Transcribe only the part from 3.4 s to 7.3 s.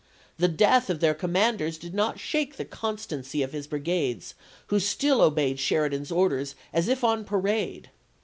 of his brigades who still obeyed Sher idan's orders as if on